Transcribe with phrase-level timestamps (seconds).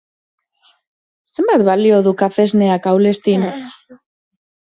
[1.33, 3.47] Zenbat balio du kafesneak Aulestin?